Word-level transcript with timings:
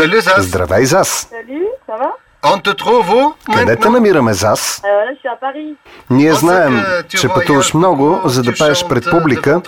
Salut 0.00 0.20
Zaz. 0.22 0.44
Здравей, 0.44 0.84
Зас! 0.86 1.28
Salut, 1.30 1.68
ça 1.86 1.96
va 1.98 2.10
On 2.42 2.58
te 2.58 2.70
trouve 2.70 3.10
où 3.10 3.34
Къде 3.44 3.58
те 3.58 3.64
maintenant 3.66 3.90
намираме, 3.92 4.32
Зас? 4.32 4.80
euh, 4.84 5.04
Là, 5.06 5.12
je 5.14 5.18
suis 5.18 5.28
à 5.28 5.36
Paris. 5.36 5.76
Ние 6.10 6.32
знаем, 6.32 6.82
че 7.08 7.28
пътуваш 7.28 7.74
много, 7.74 8.20
за 8.24 8.42
да 8.42 8.50
tu 8.52 8.58
пееш 8.58 8.88
пред 8.88 9.10
публика. 9.10 9.60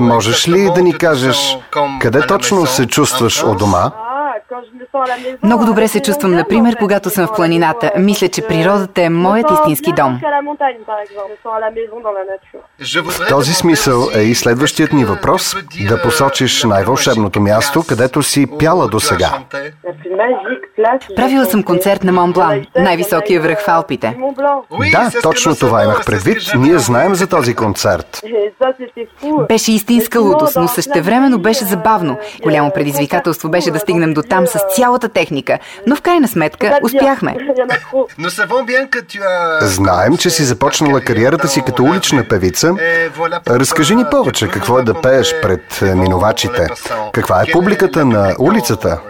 Можеш 0.00 0.48
ли 0.48 0.70
да 0.74 0.82
ни 0.82 0.94
exactement, 0.94 0.98
кажеш 0.98 1.36
sens 1.36 1.58
comme 1.72 1.96
à 1.96 2.00
къде 2.00 2.18
la 2.18 2.26
точно 2.26 2.56
maison, 2.56 2.66
се 2.66 2.86
чувстваш 2.86 3.42
en 3.42 3.48
у 3.50 3.54
дома? 3.54 3.84
Ah, 3.94 4.32
quand 4.48 4.62
je 4.66 4.70
Много 5.42 5.64
добре 5.64 5.88
се 5.88 6.00
чувствам, 6.00 6.34
например, 6.34 6.76
когато 6.76 7.10
съм 7.10 7.26
в 7.26 7.34
планината. 7.34 7.92
Мисля, 7.98 8.28
че 8.28 8.42
природата 8.42 9.02
е 9.02 9.08
моят 9.08 9.50
истински 9.50 9.92
дом. 9.92 10.20
voudrais 11.94 12.40
В 13.04 13.28
този 13.28 13.54
смисъл 13.54 14.08
е 14.14 14.20
и 14.20 14.34
следващият 14.34 14.92
ни 14.92 15.04
въпрос 15.04 15.56
да 15.88 16.02
посочиш 16.02 16.64
най-вълшебното 16.64 17.40
място, 17.40 17.82
където 17.88 18.22
си 18.22 18.46
пяла 18.58 18.88
до 18.88 19.00
сега. 19.00 19.30
Правила 21.16 21.44
съм 21.44 21.62
концерт 21.62 22.04
на 22.04 22.12
Мон 22.12 22.32
Блан, 22.32 22.50
On 22.50 22.56
a 22.56 22.62
eu 22.62 22.66
ça, 22.66 22.82
най-високия 22.82 23.40
връх 23.40 23.64
в 23.64 23.68
Алпите. 23.68 24.16
Да, 24.92 25.10
точно 25.22 25.56
това 25.56 25.84
имах 25.84 26.06
предвид. 26.06 26.38
Ние 26.56 26.78
знаем 26.78 27.14
за 27.14 27.26
този 27.26 27.54
концерт. 27.54 28.22
Беше 29.48 29.72
истинска 29.72 30.20
лудост, 30.20 30.56
но 30.56 30.68
същевременно 30.68 31.38
беше 31.38 31.64
забавно. 31.64 32.18
Голямо 32.42 32.70
предизвикателство 32.70 33.50
беше 33.50 33.70
да 33.70 33.78
стигнем 33.78 34.14
до 34.14 34.22
там 34.22 34.46
с 34.46 34.58
цялата 34.80 35.08
техника, 35.08 35.58
но 35.86 35.96
в 35.96 36.02
крайна 36.02 36.28
сметка 36.28 36.78
успяхме. 36.82 37.36
Знаем, 39.60 40.16
че 40.16 40.30
си 40.30 40.44
започнала 40.44 41.00
кариерата 41.00 41.48
си 41.48 41.62
като 41.66 41.84
улична 41.84 42.28
певица. 42.28 42.68
Pourquoi 42.68 43.58
Разкажи 43.58 43.94
ни 43.94 44.04
повече 44.10 44.48
какво 44.48 44.78
е 44.78 44.82
да 44.82 45.00
пееш 45.00 45.30
raconter 45.30 45.40
пред 45.42 45.96
минувачите. 45.96 46.66
Каква 47.12 47.42
е 47.42 47.52
публиката 47.52 48.04
на 48.04 48.34
улицата? 48.38 49.00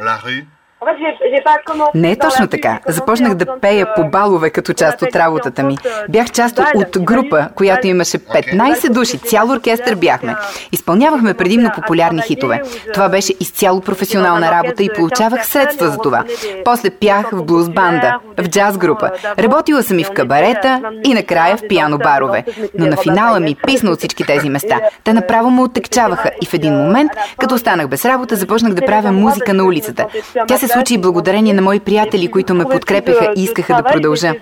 Commencé 1.66 1.98
Не 1.98 2.10
е 2.10 2.16
точно 2.16 2.46
така. 2.48 2.78
Започнах 2.88 3.34
да 3.34 3.58
пея 3.60 3.95
по 3.96 4.04
балове 4.04 4.50
като 4.50 4.72
част 4.72 5.02
от 5.02 5.16
работата 5.16 5.62
ми. 5.62 5.77
Бях 6.08 6.30
част 6.30 6.61
от 6.75 6.98
група, 6.98 7.48
която 7.55 7.86
имаше 7.86 8.19
15 8.19 8.91
души. 8.91 9.19
Цял 9.19 9.50
оркестър 9.50 9.94
бяхме. 9.94 10.34
Изпълнявахме 10.72 11.34
предимно 11.34 11.70
популярни 11.75 12.22
хитове. 12.22 12.62
Това 12.94 13.08
беше 13.08 13.34
изцяло 13.41 13.80
професионална 13.80 14.50
работа 14.50 14.83
и 14.83 14.91
получавах 14.97 15.47
средства 15.47 15.88
за 15.88 15.98
това. 15.98 16.25
После 16.64 16.91
пях 16.91 17.30
в 17.32 17.44
блуз 17.44 17.69
банда, 17.69 18.19
в 18.38 18.48
джаз 18.48 18.78
група. 18.78 19.10
Работила 19.38 19.82
съм 19.82 19.98
и 19.98 20.05
в 20.05 20.10
кабарета 20.10 20.80
и 21.05 21.14
накрая 21.14 21.56
в 21.56 21.69
пиано 21.69 21.98
барове. 21.98 22.44
Но 22.78 22.86
на 22.86 22.97
финала 22.97 23.41
ми 23.41 23.56
писна 23.66 23.91
от 23.91 23.98
всички 23.98 24.25
тези 24.25 24.48
места. 24.48 24.80
Те 25.05 25.12
направо 25.12 25.50
ме 25.50 25.62
отекчаваха 25.62 26.30
и 26.42 26.47
в 26.47 26.55
един 26.55 26.75
момент, 26.75 27.12
като 27.38 27.55
останах 27.55 27.88
без 27.88 28.05
работа, 28.05 28.36
започнах 28.36 28.75
да 28.75 28.86
правя 28.86 29.12
музика 29.12 29.55
на 29.55 29.64
улицата. 29.64 30.06
Тя 30.48 30.56
се 30.56 30.69
случи 30.69 30.89
и 30.94 30.98
благодарение 30.98 31.55
на 31.55 31.62
мои 31.62 31.80
приятели, 31.80 32.30
които 32.30 32.55
ме 32.55 32.64
подкрепяха 32.64 33.33
и 33.36 33.42
искаха 33.42 33.74
да 33.74 33.83
продължа. 33.83 34.34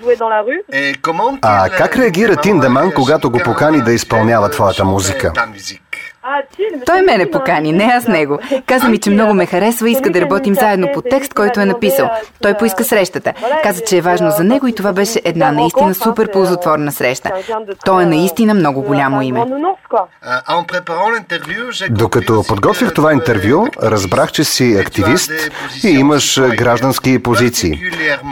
Comment 1.02 1.38
А 1.42 1.68
как 1.70 1.96
реагира 1.96 2.36
Тиндеман, 2.36 2.92
когато 2.94 3.30
го 3.30 3.38
покани 3.44 3.80
да 3.82 3.92
изпълнява 3.92 4.50
твоята 4.50 4.84
музика? 4.84 5.32
Той 6.86 7.02
мене 7.02 7.30
покани, 7.30 7.72
не 7.72 7.84
аз 7.84 8.08
него. 8.08 8.38
Каза 8.66 8.88
ми, 8.88 8.98
че 8.98 9.10
много 9.10 9.34
ме 9.34 9.46
харесва 9.46 9.88
и 9.88 9.92
иска 9.92 10.10
да 10.10 10.20
работим 10.20 10.54
заедно 10.54 10.88
по 10.94 11.02
текст, 11.02 11.34
който 11.34 11.60
е 11.60 11.64
написал. 11.64 12.10
Той 12.42 12.54
поиска 12.54 12.84
срещата. 12.84 13.32
Каза, 13.62 13.80
че 13.80 13.96
е 13.96 14.00
важно 14.00 14.30
за 14.30 14.44
него 14.44 14.66
и 14.66 14.74
това 14.74 14.92
беше 14.92 15.20
една 15.24 15.52
наистина 15.52 15.94
супер 15.94 16.30
ползотворна 16.32 16.92
среща. 16.92 17.30
Той 17.84 18.02
е 18.02 18.06
наистина 18.06 18.54
много 18.54 18.82
голямо 18.82 19.22
име. 19.22 19.44
Докато 21.90 22.32
que 22.32 22.94
това 22.94 23.12
интервю, 23.12 23.66
разбрах, 23.82 24.32
че 24.32 24.44
си 24.44 24.76
активист 24.80 25.32
и 25.84 25.88
имаш 25.88 26.40
граждански 26.40 27.22
позиции. 27.22 27.80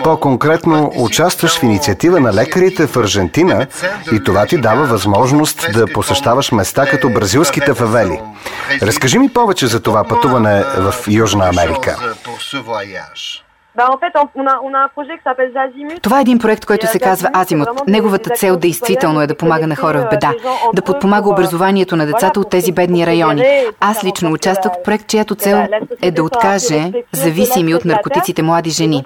По-конкретно, 0.04 0.92
участваш 0.96 1.58
в 1.58 1.62
инициатива 1.62 2.20
на 2.20 2.34
лекарите 2.34 2.86
в 2.86 2.96
Аржентина 2.96 3.66
и 4.12 4.24
това 4.24 4.46
ти 4.46 4.58
дава 4.58 4.84
възможност 4.84 5.66
да 5.72 5.86
посещаваш 5.86 6.52
места 6.52 6.86
като 6.86 7.10
бразилските 7.10 7.72
фавели. 7.76 8.20
Разкажи 8.82 9.18
ми 9.18 9.28
повече 9.28 9.66
за 9.66 9.80
това 9.80 10.04
пътуване 10.04 10.62
в 10.62 10.94
Южна 11.08 11.48
Америка. 11.48 12.14
Pour 13.76 13.84
ce 13.84 13.88
voyage. 13.88 13.88
Bah, 13.88 13.88
en 13.90 13.98
fait, 13.98 14.12
on 14.34 14.46
a, 14.46 14.60
on 14.62 14.74
a 14.74 14.84
un 14.84 14.88
projet 14.88 15.14
qui 15.18 15.22
s'appelle 15.24 15.52
Zazimut. 15.52 16.00
Това 16.02 16.18
е 16.18 16.20
един 16.20 16.38
проект, 16.38 16.64
който 16.64 16.86
се 16.86 16.98
казва 16.98 17.30
Азимут. 17.32 17.68
Неговата 17.86 18.30
цел 18.30 18.56
действително 18.56 19.20
е 19.20 19.26
да 19.26 19.34
помага 19.36 19.66
на 19.66 19.76
хора 19.76 20.00
в 20.00 20.10
беда, 20.10 20.32
да 20.74 20.82
подпомага 20.82 21.30
образованието 21.30 21.96
на 21.96 22.06
децата 22.06 22.40
от 22.40 22.50
тези 22.50 22.72
бедни 22.72 23.06
райони. 23.06 23.44
Аз 23.80 24.04
лично 24.04 24.32
участвах 24.32 24.72
в 24.72 24.82
проект, 24.82 25.06
чиято 25.06 25.34
цел 25.34 25.66
е 26.02 26.10
да 26.10 26.22
откаже 26.22 26.92
зависими 27.12 27.74
от 27.74 27.84
наркотиците 27.84 28.42
млади 28.42 28.70
жени. 28.70 29.04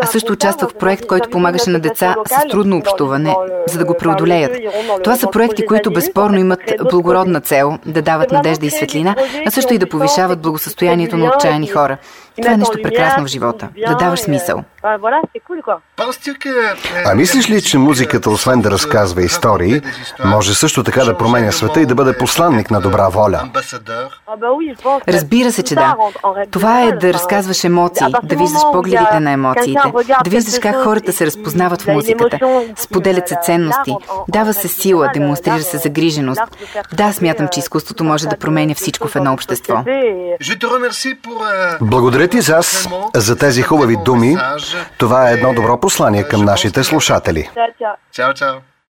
А 0.00 0.06
също 0.06 0.32
участвах 0.32 0.70
в 0.70 0.74
проект, 0.74 1.06
който 1.06 1.30
помагаше 1.30 1.70
на 1.70 1.80
деца 1.80 2.14
с 2.26 2.48
трудно 2.50 2.76
общуване, 2.76 3.36
за 3.68 3.78
да 3.78 3.84
го 3.84 3.94
преодолеят. 3.98 4.52
Това 5.04 5.16
са 5.16 5.30
проекти, 5.30 5.66
които 5.66 5.92
безспорно 5.92 6.38
имат 6.38 6.60
благородна 6.90 7.40
цел 7.40 7.78
да 7.86 8.02
дават 8.02 8.32
надежда 8.32 8.66
и 8.66 8.70
светлина, 8.70 9.14
а 9.46 9.50
също 9.50 9.74
и 9.74 9.78
да 9.78 9.88
повишават 9.88 10.40
благосъстоянието 10.40 11.16
на 11.16 11.26
отчаяни 11.26 11.66
хора. 11.66 11.96
Това 12.42 12.54
е 12.54 12.56
нещо 12.56 12.78
прекрасно 12.82 13.24
в 13.24 13.26
живота. 13.26 13.68
Да 13.86 13.94
даваш 13.94 14.20
смисъл. 14.20 14.64
Penses-tu 15.96 16.38
que, 16.38 16.50
euh, 16.50 17.02
А 17.06 17.14
мислиш 17.14 17.50
ли, 17.50 17.62
че 17.62 17.78
музиката, 17.78 18.30
освен 18.30 18.60
да 18.60 18.70
разказва 18.70 19.22
истории, 19.22 19.80
може 20.24 20.54
също 20.54 20.84
така 20.84 21.04
да 21.04 21.16
променя 21.16 21.52
света 21.52 21.80
и 21.80 21.86
да 21.86 21.94
бъде 21.94 22.18
посланник 22.18 22.70
на 22.70 22.80
добра 22.80 23.08
воля? 23.08 23.50
Разбира 25.08 25.52
се, 25.52 25.62
че 25.62 25.74
да. 25.74 25.96
Това 26.50 26.82
е 26.82 26.92
да 26.92 27.12
разказваш 27.12 27.64
емоции, 27.64 28.06
да 28.22 28.36
виждаш 28.36 28.62
погледите 28.72 29.20
на 29.20 29.30
емоциите, 29.30 29.92
да 30.24 30.30
виждаш 30.30 30.58
как 30.58 30.84
хората 30.84 31.12
се 31.12 31.26
разпознават 31.26 31.82
в 31.82 31.86
музиката, 31.86 32.38
споделят 32.76 33.28
се 33.28 33.36
ценности, 33.42 33.96
дава 34.28 34.54
се 34.54 34.68
сила, 34.68 35.10
демонстрира 35.14 35.60
се 35.60 35.78
загриженост. 35.78 36.40
Да, 36.92 37.12
смятам, 37.12 37.48
че 37.48 37.60
изкуството 37.60 38.04
може 38.04 38.28
да 38.28 38.36
променя 38.36 38.74
всичко 38.74 39.08
в 39.08 39.16
едно 39.16 39.32
общество. 39.32 39.74
Je 42.23 42.23
Благодаря 42.24 42.40
ти, 42.40 42.46
Зас, 42.46 42.88
за 43.14 43.36
тези 43.36 43.62
хубави 43.62 43.96
думи. 44.04 44.36
Това 44.98 45.30
е 45.30 45.32
едно 45.32 45.54
добро 45.54 45.80
послание 45.80 46.28
към 46.28 46.44
нашите 46.44 46.84
слушатели. 46.84 47.50
Ciao, 48.12 48.32
ciao. 48.34 48.73